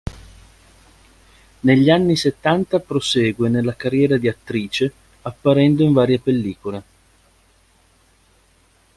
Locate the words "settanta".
2.15-2.79